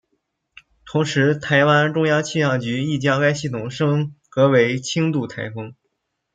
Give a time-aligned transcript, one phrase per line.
[0.83, 5.75] 同时台湾中央气象局亦将该系统升格为轻度台风。